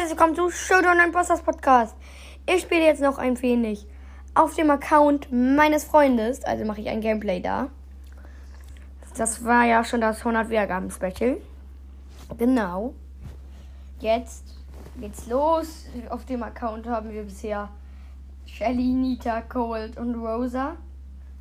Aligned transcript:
herzlich 0.00 0.18
willkommen 0.18 0.34
zu 0.34 0.50
Showdown 0.50 1.12
Bosses 1.12 1.42
Podcast. 1.42 1.94
Ich 2.46 2.62
spiele 2.62 2.86
jetzt 2.86 3.02
noch 3.02 3.18
ein 3.18 3.40
wenig 3.42 3.86
auf 4.34 4.54
dem 4.54 4.70
Account 4.70 5.30
meines 5.30 5.84
Freundes, 5.84 6.42
also 6.42 6.64
mache 6.64 6.80
ich 6.80 6.88
ein 6.88 7.02
Gameplay 7.02 7.38
da. 7.38 7.68
Das 9.18 9.44
war 9.44 9.66
ja 9.66 9.84
schon 9.84 10.00
das 10.00 10.20
100 10.20 10.48
Wiedergaben 10.48 10.90
Special. 10.90 11.36
Genau. 12.38 12.94
Jetzt 13.98 14.54
geht's 14.98 15.26
los. 15.26 15.84
Auf 16.08 16.24
dem 16.24 16.44
Account 16.44 16.86
haben 16.86 17.12
wir 17.12 17.24
bisher 17.24 17.68
Shelly, 18.46 18.94
Nita, 18.94 19.42
Cold 19.42 19.98
und 19.98 20.14
Rosa. 20.14 20.76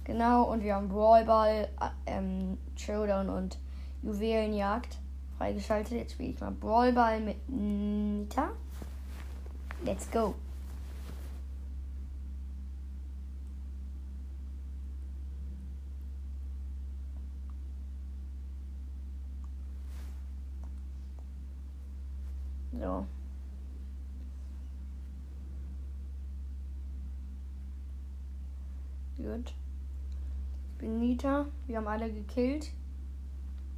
Genau, 0.04 0.52
und 0.52 0.66
wir 0.66 0.76
haben 0.76 0.90
Brawlball, 0.90 1.70
ähm, 2.06 2.58
Showdown 2.76 3.30
und 3.30 3.58
Juwelenjagd 4.02 4.98
freigeschaltet. 5.40 5.94
Jetzt 5.94 6.12
spiele 6.12 6.32
ich 6.32 6.40
mal 6.42 6.52
Brawlball 6.52 7.22
mit 7.22 7.38
Nita. 7.50 8.50
Let's 9.86 10.12
go. 10.12 10.36
So. 22.78 23.06
Gut. 29.18 29.54
Ich 30.74 30.78
bin 30.80 31.00
Nita. 31.00 31.46
Wir 31.66 31.78
haben 31.78 31.88
alle 31.88 32.12
gekillt. 32.12 32.72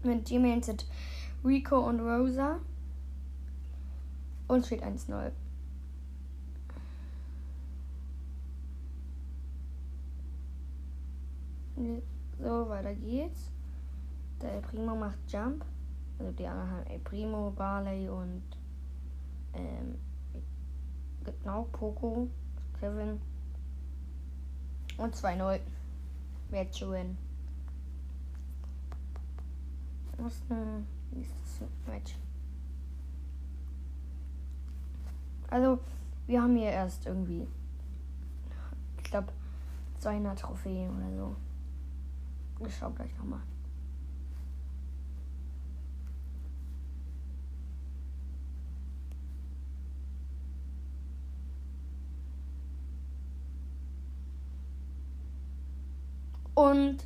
Mit 0.04 0.26
Teammates 0.26 0.66
sind 0.66 0.86
Rico 1.44 1.80
und 1.80 2.00
Rosa. 2.00 2.60
Und 4.48 4.66
steht 4.66 4.84
1-0. 4.84 5.32
So, 12.40 12.70
weiter 12.70 12.94
geht's. 12.94 13.50
Der 14.42 14.54
El 14.54 14.62
Primo 14.62 14.96
macht 14.96 15.18
Jump. 15.28 15.64
Also 16.20 16.32
die 16.34 16.46
anderen 16.46 16.70
haben 16.70 16.88
El 16.88 17.00
Primo, 17.00 17.52
Barley 17.52 18.10
und 18.10 18.44
ähm, 19.54 19.96
genau, 21.24 21.68
Poco, 21.72 22.28
Kevin. 22.80 23.20
Und 24.98 25.16
2-0. 25.16 25.60
Wer 26.50 26.72
zu 26.72 26.92
win. 26.92 27.18
Was 30.18 30.42
ein 30.50 30.86
nächstes 31.12 31.62
Match? 31.88 32.16
Also, 35.50 35.80
wir 36.28 36.42
haben 36.42 36.56
hier 36.56 36.72
erst 36.72 37.06
irgendwie, 37.06 37.46
ich 38.98 39.04
glaube, 39.04 39.34
200 40.00 40.40
Trophäen 40.40 40.90
oder 40.96 41.16
so. 41.16 41.36
Ich 42.66 42.76
schau 42.78 42.90
gleich 42.92 43.16
nochmal. 43.18 43.42
Und 56.54 57.06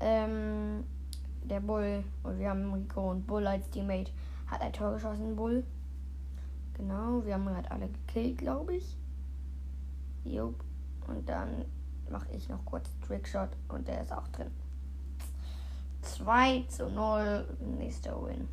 ähm, 0.00 0.84
der 1.48 1.60
Bull, 1.60 2.04
und 2.22 2.38
wir 2.38 2.50
haben 2.50 2.72
Rico 2.72 3.10
und 3.10 3.26
Bull 3.26 3.46
als 3.46 3.68
Teammate, 3.70 4.12
hat 4.46 4.60
ein 4.60 4.72
Tor 4.72 4.92
geschossen, 4.92 5.36
Bull. 5.36 5.64
Genau, 6.74 7.24
wir 7.24 7.34
haben 7.34 7.48
halt 7.50 7.70
alle 7.70 7.88
gekillt, 7.88 8.38
glaube 8.38 8.76
ich. 8.76 8.96
Jupp. 10.24 10.62
Und 11.06 11.28
dann 11.28 11.64
mache 12.10 12.30
ich 12.32 12.48
noch 12.48 12.64
kurz 12.64 12.88
Trickshot 13.06 13.50
und 13.68 13.88
der 13.88 14.02
ist 14.02 14.12
auch 14.12 14.28
drin. 14.28 14.50
2 16.02 16.64
zu 16.68 16.88
0, 16.88 17.46
nächster 17.78 18.22
Win. 18.24 18.48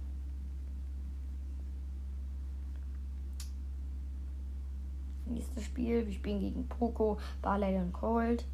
Nächstes 5.27 5.63
Spiel, 5.65 6.05
wir 6.05 6.13
spielen 6.13 6.39
gegen 6.39 6.67
Poco, 6.67 7.17
Barley 7.41 7.77
und 7.77 7.93
Cold. 7.93 8.45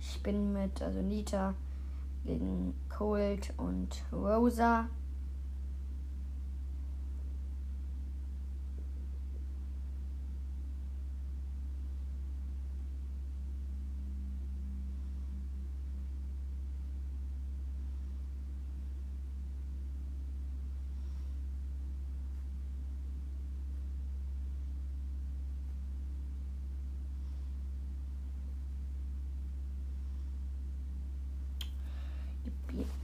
Ich 0.00 0.22
bin 0.22 0.52
mit, 0.52 0.82
also 0.82 1.00
Nita 1.00 1.54
gegen 2.26 2.74
Cold 2.88 3.52
und 3.56 4.04
Rosa. 4.12 4.88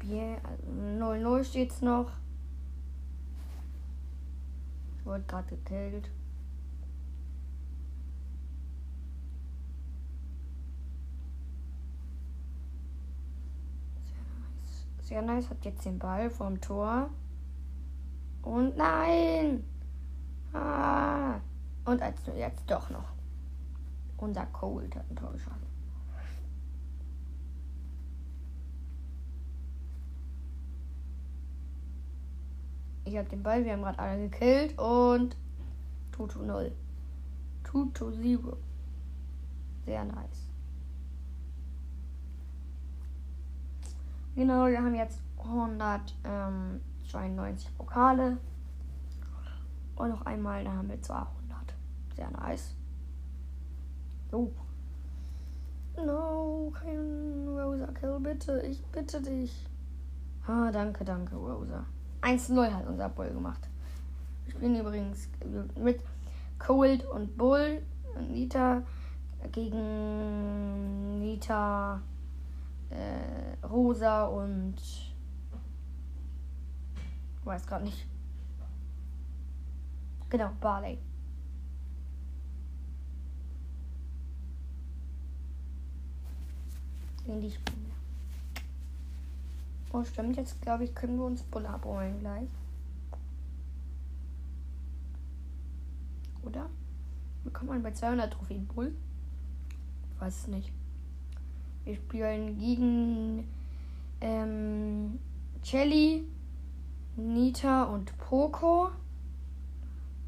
Bier, 0.02 0.38
also 0.42 0.66
0-0 0.68 1.44
steht's 1.44 1.80
noch. 1.80 2.10
Ich 4.98 5.06
wurde 5.06 5.22
gerade 5.24 5.48
gekillt. 5.48 6.10
Sehr 14.02 14.22
nice. 14.40 15.08
Sehr 15.08 15.22
nice 15.22 15.50
hat 15.50 15.64
jetzt 15.64 15.84
den 15.84 15.98
Ball 15.98 16.30
vom 16.30 16.60
Tor. 16.60 17.08
Und 18.42 18.76
nein! 18.76 19.62
Ah! 20.52 21.40
Und 21.84 22.02
als 22.02 22.20
jetzt 22.36 22.68
doch 22.68 22.90
noch. 22.90 23.12
Unser 24.16 24.46
Cold 24.46 24.96
hat 24.96 25.08
ein 25.10 25.16
Tor 25.16 25.32
geschossen. 25.32 25.66
Ich 33.12 33.18
habe 33.18 33.28
den 33.28 33.42
Ball, 33.42 33.62
wir 33.62 33.74
haben 33.74 33.82
gerade 33.82 33.98
alle 33.98 34.30
gekillt 34.30 34.78
und 34.78 35.36
Tutu 36.12 36.42
0. 36.42 36.72
Tutu 37.62 38.08
0. 38.08 38.56
Sehr 39.84 40.02
nice. 40.06 40.48
Genau, 44.34 44.64
wir 44.64 44.78
haben 44.78 44.94
jetzt 44.94 45.20
192 45.36 47.76
Pokale. 47.76 48.38
Und 49.96 50.08
noch 50.08 50.24
einmal, 50.24 50.64
da 50.64 50.72
haben 50.72 50.88
wir 50.88 51.02
200. 51.02 51.28
Sehr 52.16 52.30
nice. 52.30 52.74
So. 54.30 54.50
No, 55.98 56.72
kein 56.72 57.46
Rosa 57.46 57.88
Kill, 57.88 58.18
bitte. 58.20 58.62
Ich 58.62 58.82
bitte 58.86 59.20
dich. 59.20 59.68
Ah, 60.46 60.72
danke, 60.72 61.04
danke, 61.04 61.36
Rosa. 61.36 61.84
1-0 62.22 62.72
hat 62.72 62.86
unser 62.86 63.08
Bull 63.08 63.30
gemacht. 63.30 63.68
Wir 64.44 64.54
spielen 64.54 64.78
übrigens 64.78 65.28
mit 65.76 66.00
Cold 66.58 67.04
und 67.04 67.36
Bull 67.36 67.82
und 68.14 68.30
Nita 68.30 68.82
gegen 69.50 71.18
Nita, 71.18 72.00
äh, 72.90 73.66
Rosa 73.66 74.26
und 74.26 74.76
weiß 77.44 77.66
gerade 77.66 77.84
nicht. 77.84 78.06
Genau, 80.30 80.50
Barley. 80.60 80.98
Gegen 87.24 87.40
die 87.40 87.50
wir. 87.50 87.81
Oh, 89.92 90.02
stimmt. 90.04 90.36
Jetzt 90.36 90.60
glaube 90.62 90.84
ich, 90.84 90.94
können 90.94 91.18
wir 91.18 91.26
uns 91.26 91.42
Bull 91.42 91.66
abholen 91.66 92.18
gleich. 92.20 92.48
Oder? 96.42 96.68
Bekommt 97.44 97.70
man 97.70 97.82
bei 97.82 97.92
200 97.92 98.32
Trophäen 98.32 98.66
Bull? 98.66 98.94
Ich 100.14 100.20
weiß 100.20 100.38
es 100.38 100.46
nicht. 100.48 100.72
Wir 101.84 101.96
spielen 101.96 102.58
gegen 102.58 103.48
ähm, 104.20 105.18
Jelly, 105.62 106.24
Nita 107.16 107.84
und 107.84 108.16
Poco 108.18 108.90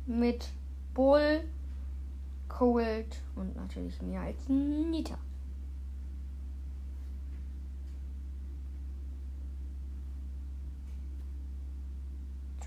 mit 0.06 0.48
Bull, 0.92 1.44
Cold 2.48 3.22
und 3.36 3.56
natürlich 3.56 4.00
mehr 4.02 4.22
als 4.22 4.48
Nita. 4.48 5.16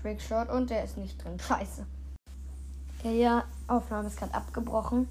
Trickshot 0.00 0.48
und 0.48 0.70
der 0.70 0.84
ist 0.84 0.96
nicht 0.96 1.22
drin. 1.22 1.38
Scheiße. 1.38 1.86
Ja, 3.04 3.10
ja, 3.10 3.44
Aufnahme 3.66 4.08
ist 4.08 4.18
gerade 4.18 4.34
abgebrochen. 4.34 5.08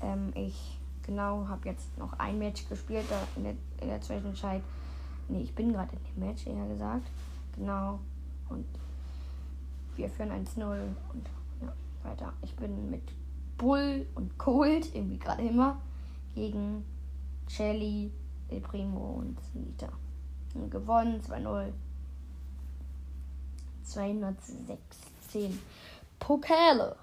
Ähm, 0.00 0.32
ich 0.34 0.78
genau 1.04 1.46
habe 1.48 1.68
jetzt 1.68 1.96
noch 1.98 2.18
ein 2.18 2.38
Match 2.38 2.68
gespielt, 2.68 3.04
da 3.08 3.16
in 3.36 3.44
der, 3.44 3.54
in 3.80 3.88
der 3.88 4.00
Zwischenzeit. 4.00 4.62
Nee, 5.28 5.42
ich 5.42 5.54
bin 5.54 5.72
gerade 5.72 5.92
in 5.92 6.14
dem 6.14 6.28
Match, 6.28 6.46
eher 6.46 6.66
gesagt. 6.66 7.06
Genau. 7.56 8.00
Und 8.48 8.66
wir 9.96 10.08
führen 10.08 10.30
1-0 10.30 10.60
und 11.12 11.28
ja, 11.62 11.72
weiter. 12.02 12.32
Ich 12.42 12.54
bin 12.56 12.90
mit 12.90 13.02
Bull 13.56 14.06
und 14.14 14.36
Cold, 14.38 14.94
irgendwie 14.94 15.18
gerade 15.18 15.42
immer, 15.42 15.80
gegen 16.34 16.84
Shelly, 17.48 18.10
El 18.48 18.60
Primo 18.60 19.20
und 19.20 19.38
Nita. 19.54 19.88
Und 20.54 20.70
gewonnen 20.70 21.20
2-0. 21.20 21.72
216 23.84 25.60
Pokale. 26.18 26.96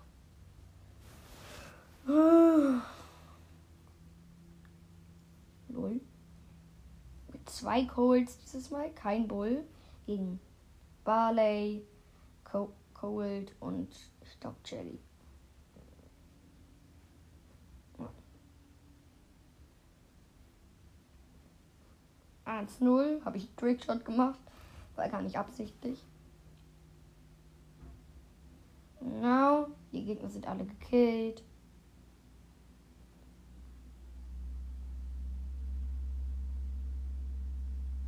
Null. 5.67 6.01
Mit 7.31 7.49
zwei 7.49 7.85
Colds 7.85 8.37
dieses 8.39 8.69
Mal, 8.71 8.89
kein 8.91 9.27
Bull. 9.27 9.63
Gegen 10.05 10.39
Barley, 11.03 11.85
Co 12.43 12.73
Cold 12.93 13.53
und 13.59 13.89
ich 14.23 14.55
Jelly. 14.65 14.99
1-0 22.45 23.23
habe 23.23 23.37
ich 23.37 23.49
Trickshot 23.55 24.03
gemacht. 24.03 24.39
War 24.95 25.07
gar 25.09 25.21
nicht 25.21 25.37
absichtlich. 25.37 26.03
Genau. 29.01 29.67
Die 29.91 30.05
Gegner 30.05 30.29
sind 30.29 30.47
alle 30.47 30.65
gekillt. 30.65 31.43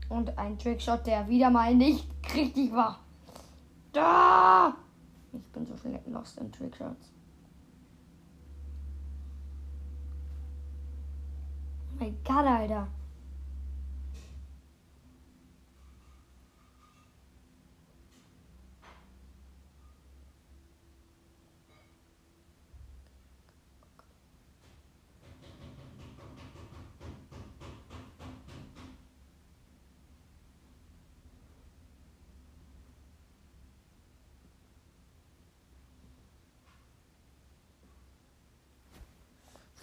Und 0.09 0.37
ein 0.37 0.59
Trickshot, 0.59 1.07
der 1.07 1.27
wieder 1.27 1.49
mal 1.49 1.73
nicht 1.73 2.07
richtig 2.35 2.71
war. 2.71 2.99
Da! 3.91 4.75
Ich 5.31 5.51
bin 5.51 5.65
so 5.65 5.75
schnell 5.77 5.99
lost 6.05 6.37
in 6.37 6.51
Trickshots. 6.51 7.11
Oh 11.91 11.95
mein 11.99 12.15
Gott, 12.23 12.45
Alter. 12.45 12.87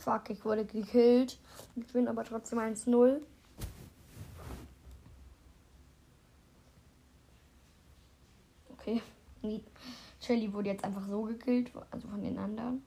Fuck, 0.01 0.31
ich 0.31 0.43
wurde 0.47 0.65
gekillt. 0.65 1.39
Ich 1.77 1.87
bin 1.93 2.09
aber 2.09 2.25
trotzdem 2.25 2.59
1-0. 2.59 3.21
Okay. 8.73 9.03
Shelly 10.21 10.53
wurde 10.55 10.71
jetzt 10.71 10.85
einfach 10.85 11.07
so 11.07 11.23
gekillt, 11.25 11.71
also 11.91 12.09
von 12.09 12.23
den 12.23 12.39
anderen. 12.39 12.83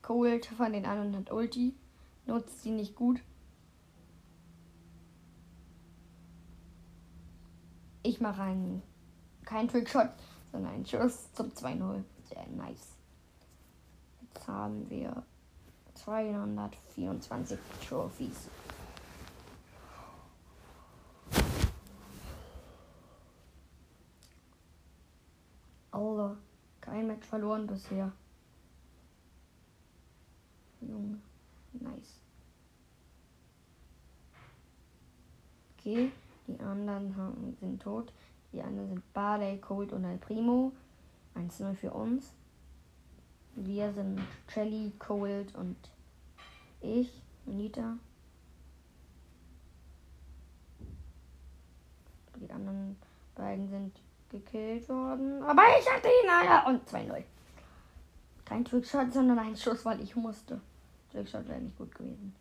Cold 0.00 0.46
von 0.46 0.72
den 0.72 0.86
anderen 0.86 1.14
hat 1.14 1.30
Ulti. 1.30 1.74
Nutzt 2.24 2.62
sie 2.62 2.70
nicht 2.70 2.94
gut. 2.94 3.20
Ich 8.02 8.20
mache 8.20 8.42
einen, 8.42 8.82
keinen 9.44 9.68
Trickshot, 9.68 10.08
sondern 10.52 10.72
einen 10.72 10.86
Schuss 10.86 11.30
zum 11.34 11.48
2-0. 11.48 12.02
Sehr 12.30 12.46
nice 12.48 12.95
haben 14.46 14.88
wir 14.90 15.22
224 15.94 17.58
Trophies. 17.88 18.48
Allah, 25.90 26.36
kein 26.80 27.06
Match 27.06 27.26
verloren 27.26 27.66
bisher. 27.66 28.12
Junge, 30.80 31.18
nice. 31.72 32.20
Okay, 35.78 36.12
die 36.46 36.60
anderen 36.60 37.16
haben, 37.16 37.56
sind 37.60 37.80
tot. 37.80 38.12
Die 38.52 38.60
anderen 38.60 38.88
sind 38.88 39.12
Barley, 39.12 39.58
Cold 39.58 39.92
und 39.92 40.04
El 40.04 40.18
Primo. 40.18 40.72
1-0 41.34 41.74
für 41.74 41.92
uns. 41.92 42.34
Wir 43.56 43.90
sind 43.92 44.20
Shelly, 44.48 44.92
Cold 44.98 45.54
und 45.54 45.76
ich, 46.82 47.10
Nita. 47.46 47.96
Die 52.36 52.50
anderen 52.52 52.96
beiden 53.34 53.68
sind 53.70 53.98
gekillt 54.30 54.86
worden. 54.90 55.42
Aber 55.42 55.62
ich 55.80 55.90
hatte 55.90 56.08
ihn, 56.08 56.28
Alter. 56.28 56.68
Und 56.68 56.86
2-0. 56.86 57.24
Kein 58.44 58.64
Trickshot, 58.64 59.10
sondern 59.12 59.38
ein 59.38 59.56
Schuss, 59.56 59.86
weil 59.86 60.00
ich 60.02 60.14
musste. 60.14 60.60
Trickshot 61.10 61.48
wäre 61.48 61.60
nicht 61.60 61.78
gut 61.78 61.94
gewesen. 61.94 62.34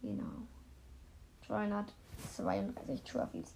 Genau. 0.00 0.46
232 1.46 3.02
Trophies. 3.02 3.54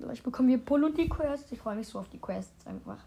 Gleich 0.00 0.22
bekommen 0.22 0.48
wir 0.48 0.84
und 0.84 0.98
die 0.98 1.08
Quest. 1.08 1.50
Ich 1.50 1.58
freue 1.60 1.76
mich 1.76 1.88
so 1.88 1.98
auf 1.98 2.08
die 2.10 2.18
Quests 2.18 2.66
einfach. 2.66 2.98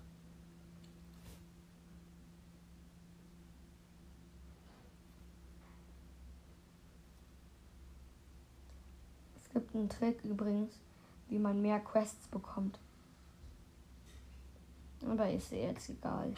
Gibt 9.54 9.76
einen 9.76 9.90
Trick 9.90 10.24
übrigens, 10.24 10.80
wie 11.30 11.40
man 11.40 11.62
mehr 11.62 11.80
Quests 11.80 12.28
bekommt. 12.28 12.80
Aber 15.08 15.30
ist 15.30 15.52
jetzt 15.52 15.90
egal. 15.90 16.34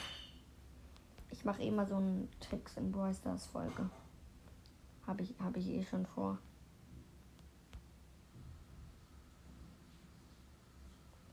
Ich 1.31 1.43
mache 1.43 1.63
immer 1.63 1.85
so 1.85 1.95
einen 1.95 2.29
Tricks 2.39 2.77
in 2.77 2.91
Brawl 2.91 3.13
Stars 3.13 3.45
Folge. 3.47 3.89
Habe 5.05 5.23
ich, 5.23 5.33
hab 5.39 5.57
ich 5.57 5.67
eh 5.67 5.83
schon 5.83 6.05
vor. 6.05 6.37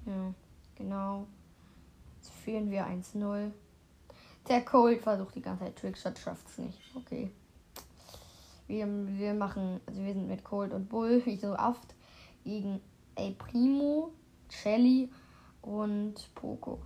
Ja, 0.07 0.35
genau. 0.75 1.27
Jetzt 2.17 2.33
führen 2.33 2.71
wir 2.71 2.87
1-0. 2.87 3.53
Der 4.49 4.65
Cold 4.65 5.03
versucht 5.03 5.35
die 5.37 5.43
ganze 5.43 5.65
Zeit 5.65 5.77
Trickshot, 5.77 6.19
es 6.27 6.59
nicht. 6.59 6.81
Okay. 6.97 7.31
Wir, 8.71 8.87
wir 8.87 9.35
machen, 9.35 9.81
also 9.85 10.01
wir 10.01 10.15
sind 10.15 10.29
mit 10.29 10.45
Cold 10.45 10.73
und 10.73 10.89
Bull, 10.89 11.21
wie 11.27 11.35
so 11.35 11.57
oft, 11.57 11.93
gegen 12.45 12.81
El 13.17 13.33
Primo, 13.33 14.13
Shelly 14.49 15.11
und 15.61 16.33
Poco. 16.37 16.81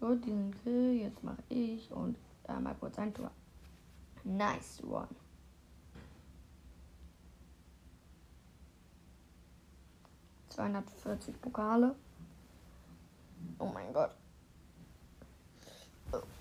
Gut, 0.00 0.24
diesen 0.24 0.52
Kill, 0.64 0.94
jetzt 1.00 1.22
mache 1.22 1.42
ich 1.48 1.92
und 1.92 2.18
einmal 2.48 2.74
kurz 2.74 2.98
ein 2.98 3.14
Tor. 3.14 3.30
Nice 4.24 4.82
one. 4.82 5.06
Zweihundertvierzig 10.48 11.40
Pokale. 11.40 11.94
Oh 13.60 13.66
mein 13.66 13.92
Gott. 13.92 14.10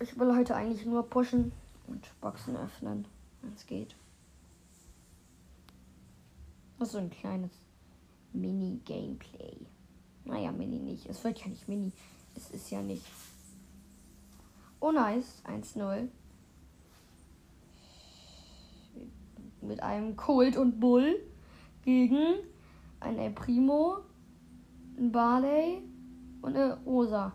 Ich 0.05 0.19
will 0.19 0.35
heute 0.35 0.55
eigentlich 0.55 0.85
nur 0.85 1.09
pushen 1.09 1.51
und 1.87 2.07
Boxen 2.21 2.55
öffnen, 2.55 3.07
wenn 3.41 3.53
es 3.53 3.65
geht. 3.65 3.95
Das 6.77 6.89
ist 6.89 6.91
so 6.91 6.99
ein 6.99 7.09
kleines 7.09 7.49
Mini-Gameplay. 8.31 9.57
Naja, 10.25 10.51
Mini 10.51 10.77
nicht. 10.77 11.07
Es 11.07 11.23
wird 11.23 11.39
ja 11.39 11.47
nicht 11.47 11.67
Mini. 11.67 11.91
Es 12.35 12.51
ist 12.51 12.69
ja 12.69 12.83
nicht. 12.83 13.03
Oh 14.79 14.91
nice. 14.91 15.41
1-0. 15.45 16.07
Mit 19.61 19.81
einem 19.81 20.15
Cold 20.15 20.55
und 20.55 20.79
Bull 20.79 21.19
gegen 21.81 22.35
ein 22.99 23.17
El 23.17 23.31
Primo, 23.31 24.01
ein 24.99 25.11
Barley 25.11 25.81
und 26.43 26.55
eine 26.55 26.77
Rosa. 26.85 27.33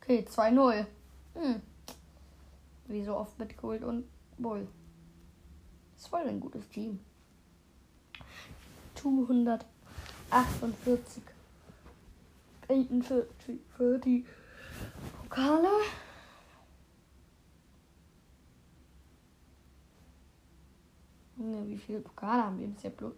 Okay, 0.00 0.24
2-0. 0.26 0.86
Hm. 1.34 1.60
Wie 2.86 3.04
so 3.04 3.16
oft 3.16 3.38
mit 3.38 3.56
Gold 3.56 3.84
und 3.84 4.04
Bull. 4.38 4.66
Das 5.96 6.10
war 6.12 6.20
ein 6.20 6.40
gutes 6.40 6.68
Team. 6.68 7.00
248. 8.94 11.22
48 12.68 13.60
für 13.76 13.98
die 13.98 14.24
Pokale. 15.20 15.68
Junge, 21.36 21.68
wie 21.68 21.78
viele 21.78 22.00
Pokale 22.00 22.44
haben 22.44 22.60
wir 22.60 22.68
bisher 22.68 22.90
bloß 22.90 23.14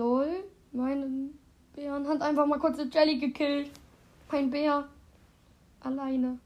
Lol, 0.00 0.44
mein 0.72 1.38
Bären 1.74 2.08
hat 2.08 2.22
einfach 2.22 2.46
mal 2.46 2.58
kurz 2.58 2.78
eine 2.78 2.90
Jelly 2.90 3.18
gekillt. 3.18 3.70
Mein 4.32 4.48
Bär. 4.48 4.88
Alleine. 5.80 6.38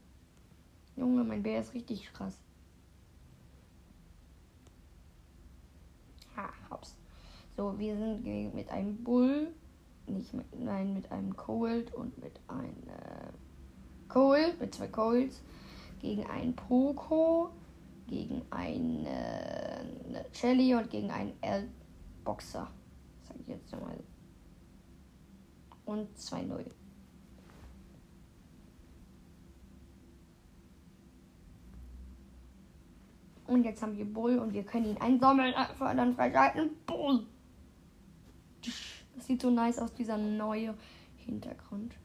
Junge, 0.97 1.23
mein 1.23 1.41
Bär 1.41 1.61
ist 1.61 1.73
richtig 1.73 2.11
krass. 2.11 2.37
Ha, 6.35 6.49
hops. 6.69 6.97
So, 7.55 7.79
wir 7.79 7.95
sind 7.95 8.53
mit 8.53 8.69
einem 8.69 9.01
Bull 9.01 9.53
nicht 10.07 10.33
mit, 10.33 10.59
nein, 10.59 10.93
mit 10.93 11.09
einem 11.09 11.33
Cold 11.37 11.93
und 11.93 12.21
mit 12.21 12.37
einem 12.49 12.83
äh, 12.89 13.31
Cold, 14.09 14.59
mit 14.59 14.75
zwei 14.75 14.87
Colds, 14.87 15.41
gegen 16.01 16.25
einen 16.25 16.57
Poco, 16.57 17.51
gegen 18.07 18.41
eine, 18.49 19.85
eine 20.09 20.25
Shelly 20.33 20.75
und 20.75 20.89
gegen 20.89 21.09
einen 21.09 21.31
L-Boxer. 21.39 22.69
Jetzt 23.47 23.71
nochmal. 23.71 23.99
Und 25.85 26.17
2-0. 26.17 26.65
Und 33.47 33.63
jetzt 33.63 33.81
haben 33.83 33.95
wir 33.95 34.05
Bull 34.05 34.39
und 34.39 34.53
wir 34.53 34.63
können 34.63 34.85
ihn 34.85 34.97
einsammeln, 34.97 35.53
einfach 35.53 35.95
dann 35.95 36.15
freischalten. 36.15 36.71
Bull! 36.87 37.27
Das 39.15 39.27
sieht 39.27 39.41
so 39.41 39.51
nice 39.51 39.77
aus, 39.77 39.93
dieser 39.93 40.17
neue 40.17 40.73
Hintergrund. 41.17 41.95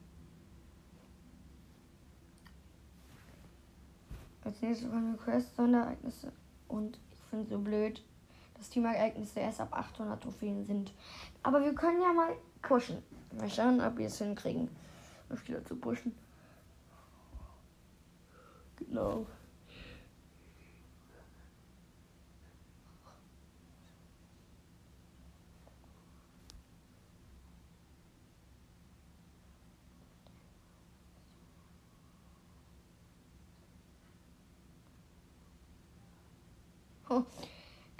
Als 4.43 4.61
nächstes 4.61 4.89
kommen 4.89 5.17
Quest 5.17 5.55
Sonderereignisse. 5.55 6.31
Und 6.67 6.99
ich 7.11 7.19
finde 7.29 7.45
es 7.45 7.49
so 7.51 7.59
blöd, 7.59 8.03
dass 8.55 8.69
Teamereignisse 8.69 9.39
erst 9.39 9.61
ab 9.61 9.73
800 9.73 10.21
Trophäen 10.21 10.65
sind. 10.65 10.93
Aber 11.43 11.63
wir 11.63 11.73
können 11.73 12.01
ja 12.01 12.13
mal 12.13 12.35
pushen. 12.61 13.01
Mal 13.37 13.49
schauen, 13.49 13.81
ob 13.81 13.97
wir 13.97 14.07
es 14.07 14.17
hinkriegen, 14.17 14.69
mich 15.29 15.47
wieder 15.47 15.63
zu 15.65 15.75
pushen. 15.75 16.13
Genau. 18.77 19.25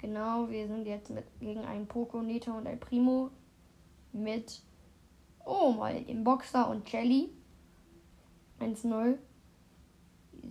Genau, 0.02 0.50
wir 0.50 0.66
sind 0.66 0.84
jetzt 0.84 1.10
mit, 1.10 1.24
gegen 1.38 1.64
einen 1.64 1.86
Poco, 1.86 2.22
Nita 2.22 2.58
und 2.58 2.66
ein 2.66 2.80
Primo 2.80 3.30
mit, 4.12 4.60
oh, 5.44 5.70
mal 5.70 6.02
dem 6.02 6.24
Boxer 6.24 6.68
und 6.68 6.90
Jelly. 6.90 7.30
1-0. 8.58 9.16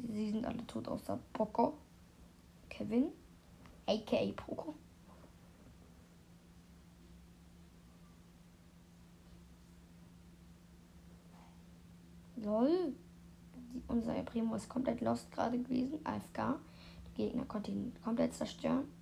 Sie 0.07 0.31
sind 0.31 0.45
alle 0.45 0.65
tot 0.67 0.87
außer 0.87 1.19
Poco. 1.33 1.77
Kevin, 2.69 3.07
aka 3.85 4.31
Poco. 4.37 4.73
Lol. 12.37 12.93
Unser 13.89 14.13
Primo 14.23 14.55
ist 14.55 14.69
komplett 14.69 15.01
lost 15.01 15.29
gerade 15.33 15.59
gewesen. 15.59 15.99
AFK. 16.05 16.57
Gegner 17.15 17.43
konnte 17.43 17.71
ihn 17.71 17.93
komplett 18.01 18.33
zerstören. 18.33 19.00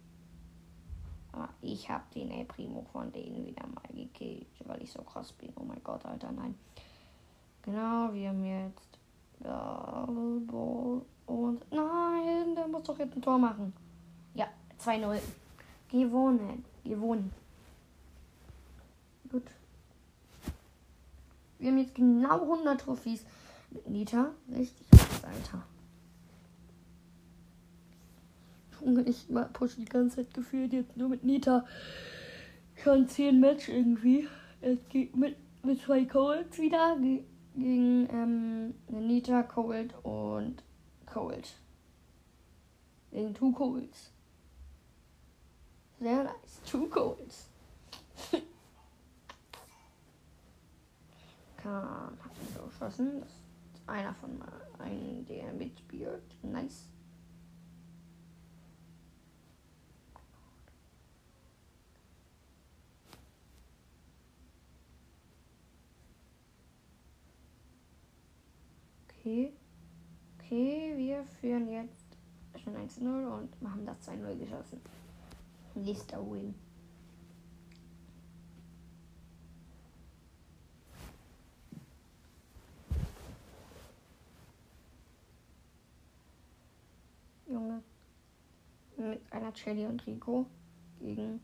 Aber 1.31 1.50
ich 1.62 1.89
habe 1.89 2.03
den 2.15 2.31
El 2.31 2.45
Primo 2.45 2.86
von 2.91 3.12
denen 3.12 3.45
wieder 3.45 3.65
mal 3.67 3.88
gekillt, 3.93 4.48
weil 4.65 4.81
ich 4.81 4.91
so 4.91 5.01
krass 5.03 5.31
bin. 5.33 5.53
Oh 5.55 5.63
mein 5.63 5.83
Gott, 5.83 6.05
Alter, 6.05 6.31
nein. 6.31 6.55
Genau, 7.62 8.12
wir 8.13 8.29
haben 8.29 8.43
jetzt 8.43 8.98
Ball 9.41 11.01
und 11.27 11.71
nein, 11.71 12.55
der 12.55 12.67
muss 12.67 12.83
doch 12.83 12.98
jetzt 13.00 13.15
ein 13.15 13.21
Tor 13.21 13.38
machen. 13.38 13.74
Ja, 14.33 14.48
2-0. 14.83 15.19
Gewonnen. 15.89 16.65
Gewonnen. 16.83 17.31
Gut. 19.31 19.43
Wir 21.59 21.71
haben 21.71 21.77
jetzt 21.77 21.95
genau 21.95 22.41
100 22.41 22.81
Trophys 22.81 23.25
mit 23.69 23.88
Nita. 23.88 24.31
Richtig 24.50 24.88
Alter. 25.24 25.63
Junge, 28.89 29.08
ich 29.08 29.27
pushe 29.53 29.77
die 29.77 29.86
ganze 29.86 30.17
Zeit 30.17 30.34
gefühlt 30.34 30.74
jetzt 30.74 30.98
nur 30.98 31.10
mit 31.10 31.24
Nita. 31.24 31.63
Schon 32.84 33.08
10 33.08 33.39
Match 33.39 33.69
irgendwie. 33.69 34.27
Es 34.62 34.79
geht 34.89 35.15
mit, 35.15 35.38
mit 35.63 35.79
zwei 35.81 36.05
Colds 36.05 36.58
wieder 36.58 36.98
gegen 36.98 38.10
ähm, 38.12 38.74
Nita, 38.88 39.43
Cold 39.43 39.93
und 40.03 40.63
Cold. 41.05 41.53
Gegen 43.12 43.36
Two 43.36 43.51
Colds. 43.51 44.12
Sehr 46.00 46.24
nice. 46.24 46.62
Two 46.65 46.88
Colds. 46.88 47.50
Hab 51.63 52.13
ich 52.41 52.50
so 52.55 52.63
geschossen. 52.63 53.19
Das 53.19 53.29
ist 53.29 53.88
einer 53.88 54.15
von 54.15 54.41
einem, 54.79 55.25
der 55.27 55.53
mitspielt. 55.53 56.24
Nice. 56.41 56.88
Okay. 69.20 69.52
Okay, 70.38 70.94
wir 70.96 71.26
führen 71.26 71.70
jetzt 71.70 72.18
schon 72.64 72.74
1-0 72.76 73.04
und 73.04 73.70
haben 73.70 73.86
das 73.86 74.08
2-0 74.08 74.38
geschossen. 74.38 74.80
Nächster 75.76 76.20
Win. 76.20 76.56
Junge. 87.46 87.84
Mit 88.96 89.22
einer 89.34 89.54
Shelly 89.54 89.86
und 89.86 90.06
Rico 90.08 90.46
gegen 91.02 91.42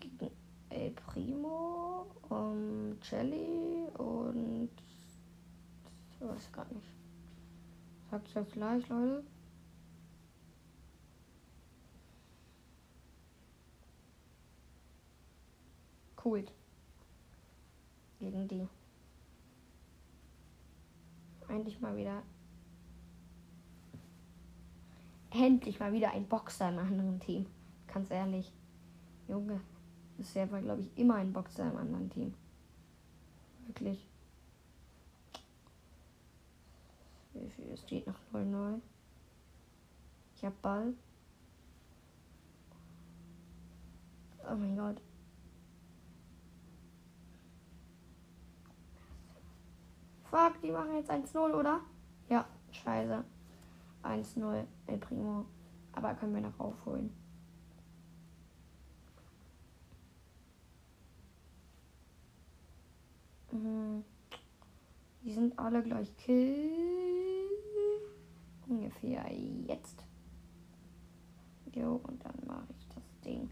gegen 0.00 0.30
El 0.70 0.90
Primo, 0.90 2.06
um, 2.28 2.98
Shelly 3.00 3.86
und 3.98 4.70
ich 6.24 6.30
weiß 6.30 6.52
gar 6.52 6.66
nicht. 6.72 6.88
Sagt 8.10 8.28
es 8.28 8.34
jetzt 8.34 8.52
gleich, 8.52 8.88
Leute. 8.88 9.24
Cool. 16.24 16.44
Gegen 18.18 18.48
die. 18.48 18.66
Endlich 21.48 21.78
mal 21.80 21.94
wieder. 21.96 22.22
Endlich 25.30 25.78
mal 25.78 25.92
wieder 25.92 26.12
ein 26.12 26.26
Boxer 26.26 26.70
im 26.70 26.78
anderen 26.78 27.20
Team. 27.20 27.46
Ganz 27.86 28.10
ehrlich. 28.10 28.50
Junge. 29.28 29.60
Bisher 30.16 30.50
war, 30.50 30.62
glaube 30.62 30.80
ich, 30.80 30.96
immer 30.96 31.16
ein 31.16 31.32
Boxer 31.32 31.70
im 31.70 31.76
anderen 31.76 32.08
Team. 32.08 32.32
Wirklich. 33.66 34.06
Wie 37.34 37.50
viel 37.50 37.76
steht 37.76 38.06
noch 38.06 38.18
0-0? 38.32 38.80
Ich 40.36 40.44
hab 40.44 40.62
Ball. 40.62 40.94
Oh 44.48 44.54
mein 44.54 44.76
Gott. 44.76 45.00
Fuck, 50.30 50.60
die 50.62 50.70
machen 50.70 50.94
jetzt 50.96 51.10
1-0, 51.10 51.54
oder? 51.54 51.80
Ja, 52.28 52.46
scheiße. 52.70 53.24
1-0, 54.02 54.64
El 54.86 54.98
Primo. 54.98 55.46
Aber 55.92 56.14
können 56.14 56.34
wir 56.34 56.42
noch 56.42 56.58
aufholen. 56.58 57.12
Mhm. 63.52 64.04
Die 65.22 65.32
sind 65.32 65.58
alle 65.58 65.82
gleich 65.82 66.14
Kill. 66.16 66.93
Ungefähr 68.74 69.24
jetzt. 69.66 70.04
Jo, 71.72 72.00
und 72.06 72.24
dann 72.24 72.34
mache 72.46 72.66
ich 72.78 72.88
das 72.88 73.02
Ding 73.24 73.50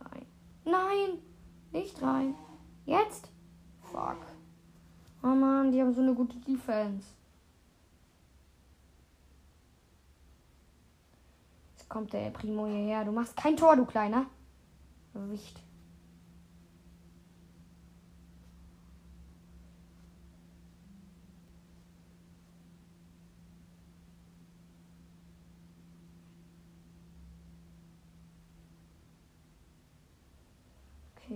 rein. 0.00 0.26
Nein, 0.64 1.18
nicht 1.72 2.00
rein. 2.02 2.34
Jetzt? 2.84 3.30
Fuck. 3.80 4.26
Oh 5.22 5.28
Mann, 5.28 5.72
die 5.72 5.80
haben 5.80 5.94
so 5.94 6.02
eine 6.02 6.14
gute 6.14 6.36
Defense. 6.38 7.06
Jetzt 11.72 11.88
kommt 11.88 12.12
der 12.12 12.30
Primo 12.30 12.66
hierher. 12.66 13.04
Du 13.04 13.12
machst 13.12 13.36
kein 13.36 13.56
Tor, 13.56 13.76
du 13.76 13.86
Kleiner. 13.86 14.26
Wicht. 15.14 15.65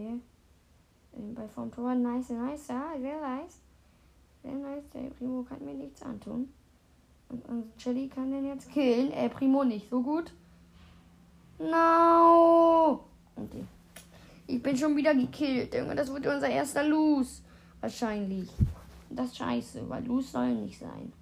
Okay. 0.01 0.21
Bei 1.35 1.49
vom 1.49 1.71
Tor. 1.71 1.95
Nice, 1.95 2.31
nice, 2.31 2.69
ja, 2.69 2.93
sehr 2.99 3.21
nice. 3.21 3.61
Sehr 4.43 4.55
nice. 4.55 4.85
Der 4.95 5.11
Primo 5.11 5.43
kann 5.43 5.65
mir 5.65 5.75
nichts 5.75 6.03
antun. 6.03 6.49
Und 7.29 7.47
unser 7.49 7.69
Jelly 7.79 8.09
kann 8.09 8.31
den 8.31 8.47
jetzt 8.47 8.71
killen. 8.71 9.13
Äh, 9.13 9.29
Primo 9.29 9.65
nicht 9.65 9.91
so 9.91 10.03
gut. 10.03 10.33
No! 11.59 13.05
Okay. 13.37 13.65
Ich 14.47 14.63
bin 14.63 14.77
schon 14.77 14.97
wieder 14.97 15.15
gekillt. 15.15 15.75
Junge, 15.75 15.95
das 15.95 16.13
wird 16.13 16.27
unser 16.27 16.49
erster 16.49 16.85
Lose. 16.85 17.43
Wahrscheinlich. 17.81 18.49
Das 19.11 19.27
ist 19.27 19.37
scheiße, 19.37 19.89
weil 19.89 20.05
Lose 20.07 20.29
soll 20.29 20.55
nicht 20.55 20.79
sein. 20.79 21.13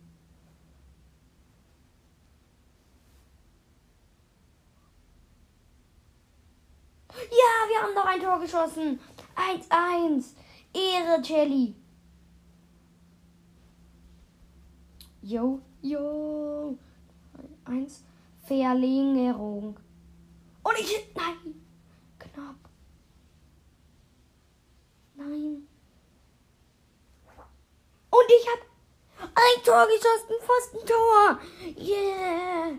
Ja, 7.30 7.68
wir 7.68 7.82
haben 7.82 7.94
noch 7.94 8.06
ein 8.06 8.20
Tor 8.20 8.40
geschossen. 8.40 9.00
1-1. 9.36 10.34
Ehre, 10.74 11.20
Jelly. 11.22 11.74
Jo, 15.22 15.60
jo. 15.82 16.78
Eins. 17.64 18.02
Verlängerung. 18.46 19.78
Und 20.62 20.78
ich. 20.78 21.06
Nein. 21.14 21.62
Knapp. 22.18 22.56
Nein. 25.14 25.68
Und 28.10 28.26
ich 28.28 28.48
hab 28.48 28.60
ein 29.20 29.64
Tor 29.64 29.86
geschossen. 29.86 30.34
Fast 30.46 30.74
ein 30.74 30.86
Tor. 30.86 31.40
Yeah. 31.76 32.78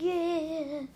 Yeah. 0.00 0.86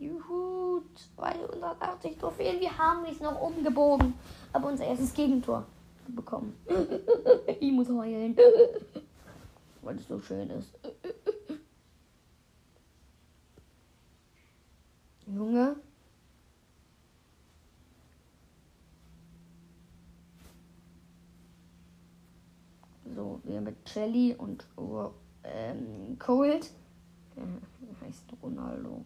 Juhu. 0.00 0.82
280 1.16 2.16
Trophäen. 2.18 2.58
Wir 2.58 2.76
haben 2.76 3.04
es 3.04 3.20
noch 3.20 3.40
umgebogen. 3.40 4.14
Aber 4.52 4.68
unser 4.68 4.86
erstes 4.86 5.12
Gegentor 5.12 5.66
bekommen. 6.08 6.56
ich 7.60 7.70
muss 7.72 7.88
heulen. 7.88 8.36
Weil 9.82 9.96
es 9.96 10.08
so 10.08 10.18
schön 10.18 10.50
ist. 10.50 10.72
Junge. 15.26 15.76
So, 23.14 23.40
wir 23.44 23.60
mit 23.60 23.76
Jelly 23.94 24.34
und 24.34 24.66
ähm, 25.44 26.18
Cold. 26.18 26.70
Der 27.36 27.44
heißt 28.06 28.24
Ronaldo. 28.42 29.04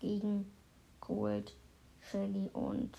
Gegen 0.00 0.50
Cold, 0.98 1.54
Shelly 2.00 2.48
und 2.52 2.96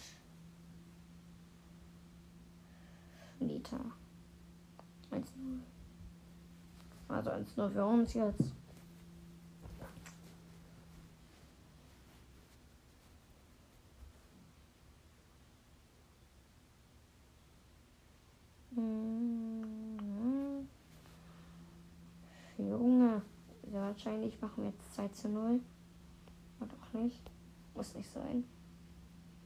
Nita. 3.39 3.79
1-0. 5.11 5.23
Also 7.07 7.31
1-0 7.31 7.69
für 7.71 7.85
uns 7.85 8.13
jetzt. 8.13 8.53
Mhm. 18.71 20.67
Junge. 22.57 23.21
Ja, 23.73 23.81
wahrscheinlich 23.81 24.39
machen 24.39 24.63
wir 24.63 24.69
jetzt 24.71 24.93
2 24.93 25.07
zu 25.09 25.29
0. 25.29 25.59
Oder 26.61 26.71
auch 26.73 26.93
nicht. 26.93 27.29
Muss 27.75 27.95
nicht 27.95 28.09
sein. 28.09 28.43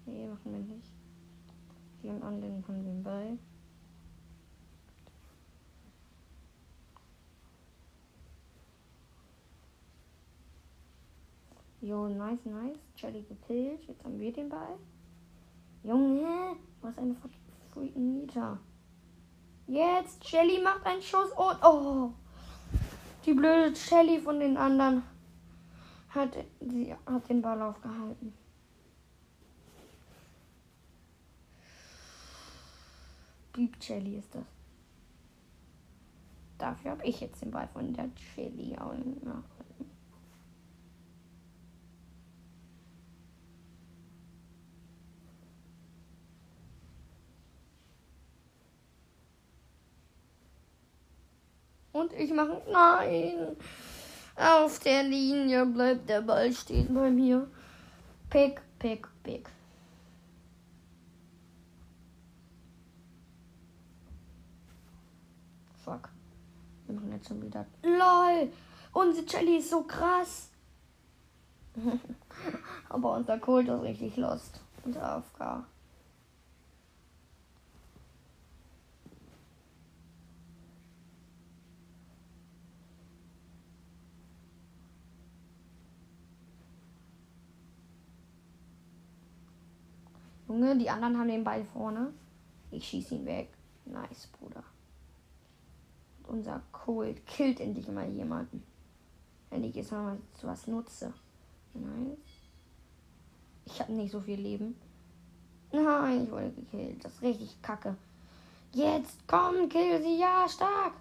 Nee, 0.05 0.27
machen 0.27 0.51
wir 0.51 0.75
nicht. 0.75 0.91
Wir 2.01 2.11
haben 2.11 2.23
an 2.23 2.41
den, 2.41 2.63
haben 2.67 2.83
den 2.83 3.01
Ball. 3.01 3.37
Jo, 11.81 12.07
nice, 12.07 12.45
nice. 12.45 12.77
Jelly 12.97 13.23
gekillt. 13.23 13.83
Jetzt 13.87 14.03
haben 14.03 14.19
wir 14.19 14.33
den 14.33 14.49
Ball. 14.49 14.77
Junge, 15.83 16.57
was 16.81 16.97
eine 16.97 17.15
freaking 17.71 18.21
Nita. 18.21 18.57
Jetzt, 19.67 20.27
Shelly 20.27 20.61
macht 20.61 20.85
einen 20.85 21.01
Schuss 21.01 21.31
und 21.31 21.63
oh. 21.63 22.11
Die 23.25 23.33
blöde 23.33 23.75
Shelly 23.75 24.19
von 24.19 24.39
den 24.39 24.57
anderen 24.57 25.03
hat, 26.15 26.37
sie 26.59 26.95
hat 27.05 27.29
den 27.29 27.41
Ball 27.41 27.61
aufgehalten. 27.61 28.33
Deep 33.55 33.75
Jelly 33.81 34.17
ist 34.17 34.33
das. 34.33 34.43
Dafür 36.57 36.91
habe 36.91 37.05
ich 37.05 37.19
jetzt 37.21 37.41
den 37.41 37.51
Ball 37.51 37.67
von 37.67 37.93
der 37.93 38.09
Jelly. 38.35 38.75
Und 51.93 52.11
ich 52.11 52.33
mache. 52.33 52.61
Nein! 52.69 53.55
Auf 54.35 54.79
der 54.79 55.03
Linie 55.03 55.65
bleibt 55.65 56.09
der 56.09 56.21
Ball 56.21 56.51
stehen 56.51 56.93
bei 56.93 57.09
mir. 57.09 57.47
Pick, 58.29 58.61
pick, 58.79 59.07
pick. 59.23 59.49
Fuck. 65.83 66.09
Wir 66.85 66.95
machen 66.95 67.11
jetzt 67.13 67.27
schon 67.27 67.41
wieder. 67.41 67.65
LOL! 67.83 68.51
Unsere 68.91 69.25
Jelly 69.25 69.57
ist 69.57 69.69
so 69.69 69.83
krass. 69.83 70.49
Aber 72.89 73.15
unser 73.15 73.37
Kult 73.39 73.67
ist 73.67 73.81
richtig 73.81 74.17
lost. 74.17 74.59
Unser 74.83 75.17
AFK. 75.17 75.65
Junge, 90.55 90.77
die 90.77 90.89
anderen 90.89 91.17
haben 91.17 91.27
den 91.27 91.43
Ball 91.43 91.65
vorne. 91.65 92.13
Ich 92.71 92.87
schieße 92.87 93.15
ihn 93.15 93.25
weg. 93.25 93.49
Nice, 93.85 94.27
Bruder. 94.39 94.63
Und 96.23 96.37
unser 96.37 96.61
Cold 96.71 97.25
killt 97.27 97.59
endlich 97.59 97.87
mal 97.89 98.09
jemanden. 98.09 98.63
Wenn 99.49 99.65
ich 99.65 99.75
jetzt 99.75 99.91
mal 99.91 100.17
was 100.43 100.67
nutze. 100.67 101.13
Nice. 101.73 102.17
Ich 103.65 103.81
habe 103.81 103.91
nicht 103.91 104.11
so 104.11 104.21
viel 104.21 104.39
Leben. 104.39 104.75
Nein, 105.73 106.23
ich 106.23 106.31
wurde 106.31 106.51
gekillt. 106.51 107.03
Das 107.03 107.13
ist 107.13 107.21
richtig 107.21 107.61
kacke. 107.61 107.97
Jetzt 108.71 109.27
komm, 109.27 109.67
kill 109.67 110.01
sie. 110.01 110.17
Ja, 110.19 110.47
stark. 110.47 110.93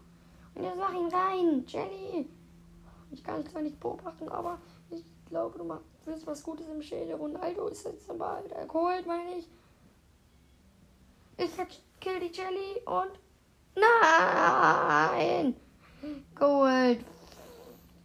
Und 0.56 0.64
jetzt 0.64 0.78
mach 0.78 0.92
ihn 0.92 1.08
rein. 1.08 1.64
Jenny. 1.68 2.28
Ich 3.12 3.22
kann 3.22 3.42
es 3.42 3.52
zwar 3.52 3.62
nicht 3.62 3.78
beobachten, 3.78 4.28
aber 4.28 4.58
ich 4.90 5.04
glaube, 5.28 5.58
du 5.58 5.64
machst 5.64 5.93
willst 6.06 6.26
was 6.26 6.42
Gutes 6.42 6.68
im 6.68 6.82
Schädel. 6.82 7.14
Ronaldo 7.14 7.68
ist 7.68 7.84
jetzt 7.84 8.08
dabei. 8.08 8.42
Der 8.48 8.66
geholt, 8.66 9.06
meine 9.06 9.38
ich. 9.38 9.48
Ich 11.36 11.50
kill 12.00 12.20
die 12.20 12.32
Jelly 12.32 12.80
und. 12.86 13.18
Nein! 13.76 15.56
Gold. 16.34 17.04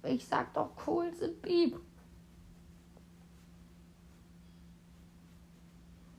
Ich 0.03 0.25
sag 0.25 0.53
doch, 0.53 0.71
cool 0.87 1.13
sind 1.13 1.41
Piep. 1.41 1.79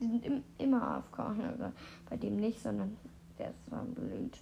sind 0.01 0.25
im, 0.25 0.43
immer 0.57 0.81
AFK. 0.81 1.19
Also 1.19 1.71
bei 2.09 2.17
dem 2.17 2.37
nicht, 2.37 2.61
sondern 2.61 2.97
der 3.37 3.51
ist 3.51 3.65
zwar 3.67 3.83
blöd. 3.83 4.37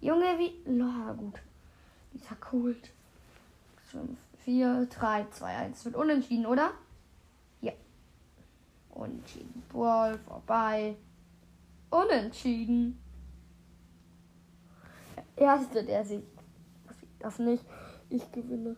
Junge, 0.00 0.38
wie. 0.38 0.52
Oh, 0.66 1.14
gut. 1.14 1.40
Dieser 2.12 2.36
Kult. 2.36 2.90
5, 3.90 4.18
4, 4.48 4.86
3, 4.86 5.26
2, 5.30 5.56
1. 5.56 5.84
Wird 5.84 5.94
unentschieden, 5.94 6.46
oder? 6.46 6.70
Ja. 7.60 7.72
Unentschieden. 8.88 9.62
Brawl 9.68 10.18
vorbei. 10.20 10.96
Unentschieden. 11.90 12.98
Erste, 15.36 15.84
der 15.84 16.02
sich. 16.02 16.24
Das 17.18 17.38
nicht. 17.38 17.62
Ich 18.08 18.32
gewinne. 18.32 18.76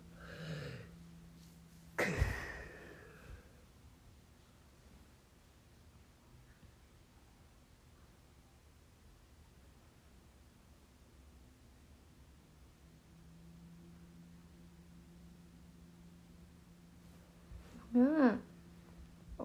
Ja. 17.92 18.38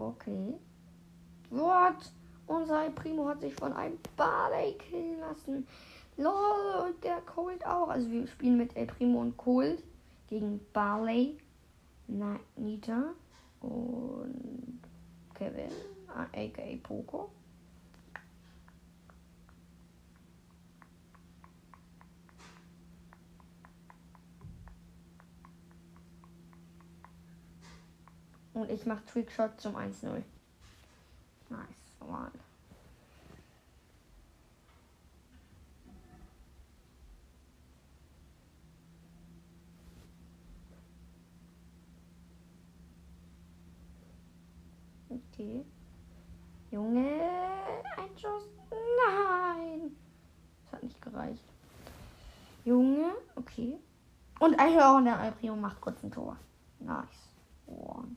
Okay. 0.06 0.54
What? 1.50 2.12
Unser 2.46 2.90
Primo 2.92 3.28
hat 3.28 3.42
sich 3.42 3.56
von 3.56 3.74
einem 3.74 3.98
Barley 4.16 4.74
killen 4.74 5.20
lassen. 5.20 5.68
Lol, 6.18 6.88
und 6.88 7.04
der 7.04 7.22
Cold 7.22 7.66
auch. 7.66 7.90
Also 7.90 8.12
wir 8.12 8.28
spielen 8.28 8.58
mit 8.58 8.76
El 8.78 8.86
Primo 8.86 9.22
und 9.22 9.36
Cold 9.36 9.82
gegen 10.28 10.60
Barley, 10.74 11.38
Nita 12.56 13.14
und 13.62 14.80
Kevin, 15.34 15.72
aka 16.08 16.78
Poco. 16.84 17.32
Und 28.56 28.72
ich 28.72 28.86
mache 28.86 29.06
Trickshot 29.06 29.60
zum 29.60 29.76
1-0. 29.76 30.24
Nice 31.50 31.60
one. 32.00 32.32
Okay. 45.10 45.66
Junge, 46.72 47.22
ein 47.98 48.18
Schuss. 48.18 48.48
Nein. 48.72 49.98
Das 50.64 50.74
hat 50.74 50.84
nicht 50.84 51.02
gereicht. 51.02 51.44
Junge, 52.64 53.16
okay. 53.36 53.78
Und 54.40 54.58
auch 54.58 55.02
der 55.04 55.20
Alprio 55.20 55.58
macht 55.58 55.82
kurz 55.82 56.02
ein 56.04 56.12
Tor. 56.12 56.38
Nice. 56.80 57.06
One. 57.68 58.16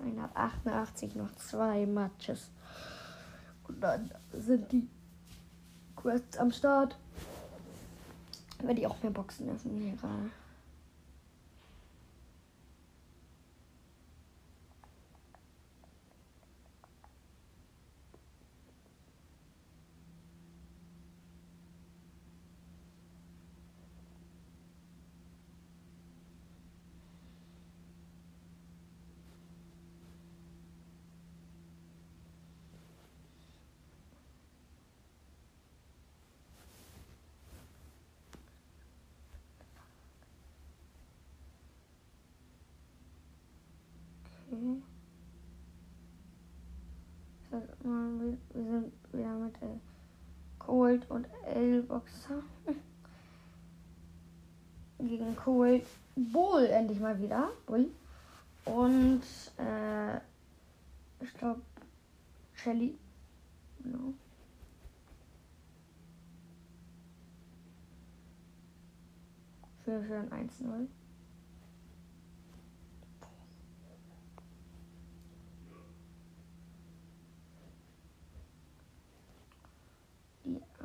288 0.00 1.14
noch 1.14 1.34
zwei 1.36 1.86
Matches. 1.86 2.50
Und 3.68 3.80
dann 3.80 4.10
sind 4.32 4.72
die 4.72 4.88
Quests 5.96 6.38
am 6.38 6.50
Start. 6.50 6.98
Werde 8.62 8.80
ich 8.80 8.86
auch 8.86 9.02
mehr 9.02 9.12
Boxen 9.12 9.48
öffnen 9.48 9.96
gerade. 9.96 10.30
Okay. 47.52 47.79
Wir 47.90 48.62
sind 48.62 48.92
wieder 49.12 49.34
mit 49.34 49.56
äh, 49.62 49.78
Cold 50.60 51.10
und 51.10 51.26
L-Boxer. 51.44 52.42
Gegen 54.98 55.34
Cold 55.34 55.84
Bull 56.14 56.66
endlich 56.66 57.00
mal 57.00 57.20
wieder. 57.20 57.50
Bull. 57.66 57.90
Und 58.64 59.22
äh, 59.56 60.18
ich 61.20 61.34
glaube 61.36 61.62
Shelly. 62.54 62.96
No. 63.82 64.14
Für 69.84 69.98
ein 70.30 70.48
1-0. 70.48 70.86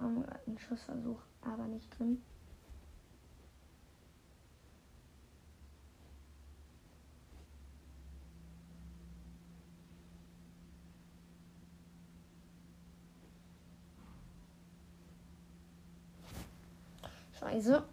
Haben 0.05 0.23
einen 0.45 0.59
Schussversuch, 0.59 1.19
aber 1.41 1.65
nicht 1.65 1.97
drin. 1.97 2.21
Scheiße. 17.39 17.83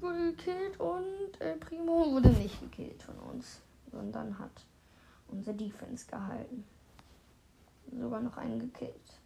Wurde 0.00 0.32
gekillt 0.32 0.78
und 0.80 1.40
äh, 1.40 1.56
Primo 1.56 2.12
wurde 2.12 2.28
nicht 2.30 2.60
gekillt 2.60 3.02
von 3.02 3.16
uns, 3.18 3.60
sondern 3.90 4.38
hat 4.38 4.64
unsere 5.28 5.56
Defense 5.56 6.06
gehalten. 6.06 6.64
Sogar 7.90 8.20
noch 8.20 8.36
einen 8.36 8.58
gekillt. 8.58 9.23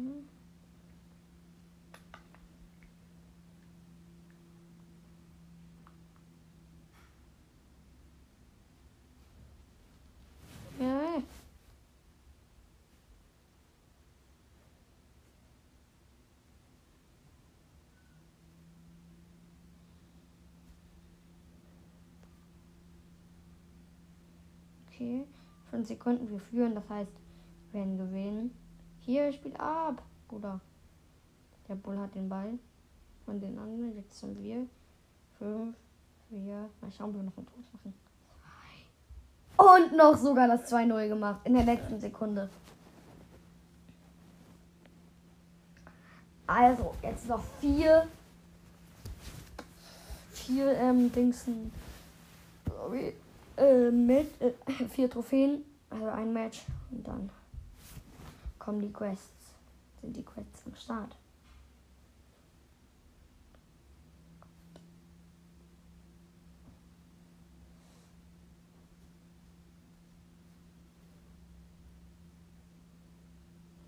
Mhm. 0.00 0.24
Ja. 10.80 11.22
Okay, 24.86 25.26
5 25.70 25.86
Sekunden, 25.86 26.30
wir 26.30 26.40
führen, 26.40 26.74
das 26.74 26.88
heißt, 26.88 27.12
wir 27.72 27.80
werden 27.80 27.98
gewinnen. 27.98 28.69
Hier, 29.00 29.32
spielt 29.32 29.58
ab, 29.58 30.02
Bruder. 30.28 30.60
Der 31.68 31.74
Bull 31.74 31.98
hat 31.98 32.14
den 32.14 32.28
Ball 32.28 32.58
von 33.24 33.40
den 33.40 33.58
anderen. 33.58 33.96
Jetzt 33.96 34.18
sind 34.18 34.42
wir. 34.42 34.66
Fünf, 35.38 35.76
vier. 36.28 36.68
Mal 36.80 36.92
schauen, 36.92 37.10
ob 37.10 37.16
wir 37.16 37.22
noch 37.22 37.36
ein 37.36 37.46
Tor 37.46 37.62
machen. 37.72 37.94
Und 39.56 39.96
noch 39.96 40.16
sogar 40.16 40.48
das 40.48 40.72
2-0 40.72 41.08
gemacht. 41.08 41.40
In 41.44 41.54
der 41.54 41.64
letzten 41.64 42.00
Sekunde. 42.00 42.48
Also, 46.46 46.94
jetzt 47.02 47.28
noch 47.28 47.42
vier. 47.60 48.08
Vier 50.32 50.72
ähm, 50.76 51.12
Dingsen. 51.12 51.72
Äh, 53.56 53.90
mit 53.90 54.40
äh, 54.40 54.52
vier 54.88 55.10
Trophäen. 55.10 55.64
Also 55.90 56.06
ein 56.06 56.32
Match. 56.32 56.62
Und 56.90 57.06
dann 57.06 57.30
kommen 58.70 58.82
die 58.82 58.92
Quests. 58.92 59.56
Sind 60.00 60.16
die 60.16 60.22
Quests 60.22 60.64
am 60.64 60.76
Start. 60.76 61.16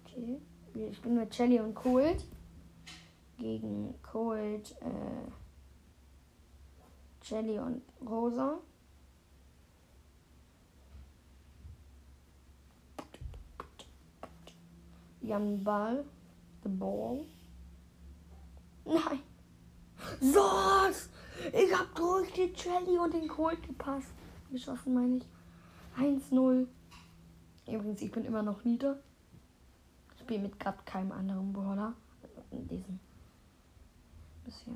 Okay. 0.04 0.40
Ich 0.74 1.00
bin 1.00 1.14
mit 1.14 1.32
Shelly 1.32 1.60
und 1.60 1.74
Cold. 1.76 2.24
Gegen 3.38 3.94
Cold, 4.02 4.74
äh, 4.80 5.30
Jelly 7.22 7.60
und 7.60 7.82
Rosa. 8.04 8.58
Den 15.22 15.62
Ball. 15.64 16.04
The 16.62 16.68
Ball. 16.68 17.24
Nein. 18.84 19.20
Was? 20.20 21.08
Ich 21.52 21.78
hab 21.78 21.94
durch 21.94 22.32
die 22.32 22.52
Jelly 22.54 22.98
und 22.98 23.14
den 23.14 23.28
Colt 23.28 23.62
gepasst. 23.62 24.12
Geschossen, 24.50 24.94
meine 24.94 25.16
ich. 25.18 25.26
1-0. 25.96 26.66
Übrigens, 27.68 28.02
ich 28.02 28.10
bin 28.10 28.24
immer 28.24 28.42
noch 28.42 28.64
nieder. 28.64 28.98
Ich 30.14 30.20
spiele 30.20 30.42
mit 30.42 30.58
gerade 30.58 30.78
keinem 30.84 31.12
anderen 31.12 31.52
Brawler. 31.52 31.94
In 32.50 32.66
diesem. 32.68 32.98
Bisher. 34.44 34.74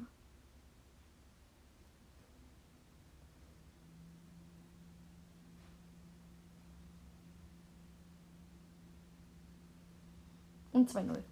Und 10.76 10.90
2-0. 10.90 11.22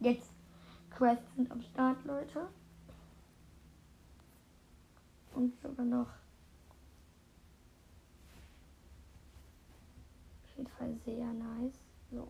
Jetzt 0.00 0.30
Quests 0.88 1.34
sind 1.36 1.50
am 1.50 1.60
Start, 1.60 2.02
Leute. 2.06 2.48
Und 5.34 5.54
sogar 5.60 5.84
noch. 5.84 6.08
Auf 10.42 10.56
jeden 10.56 10.70
Fall 10.70 10.96
sehr 11.04 11.30
nice. 11.34 11.78
So, 12.10 12.26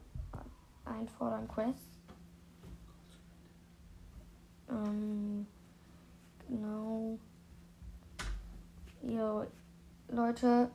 einfordern 0.84 1.46
Quest. 1.46 2.00
Ähm, 4.68 5.46
genau. 6.48 7.16
Jo, 9.02 9.46
Leute, 10.08 10.68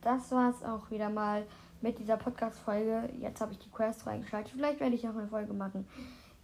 das 0.00 0.30
war's 0.30 0.62
auch 0.62 0.90
wieder 0.90 1.10
mal 1.10 1.46
mit 1.80 1.98
dieser 1.98 2.16
Podcast-Folge. 2.16 3.10
Jetzt 3.20 3.40
habe 3.40 3.52
ich 3.52 3.58
die 3.58 3.70
Quest 3.70 4.02
freigeschaltet. 4.02 4.52
Vielleicht 4.52 4.80
werde 4.80 4.94
ich 4.94 5.08
auch 5.08 5.16
eine 5.16 5.28
Folge 5.28 5.52
machen, 5.52 5.86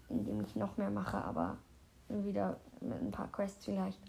indem 0.08 0.40
ich 0.42 0.56
noch 0.56 0.76
mehr 0.76 0.90
mache, 0.90 1.16
aber 1.16 1.58
wieder 2.08 2.60
mit 2.80 3.00
ein 3.00 3.10
paar 3.10 3.30
Quests 3.32 3.64
vielleicht. 3.64 4.00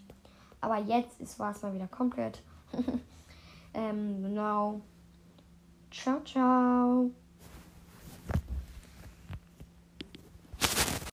Aber 0.60 0.78
jetzt 0.78 1.38
war 1.38 1.50
es 1.50 1.62
mal 1.62 1.74
wieder 1.74 1.88
komplett. 1.88 2.42
ähm, 3.74 4.22
genau. 4.22 4.80
Ciao, 5.90 6.20
ciao. 6.24 7.10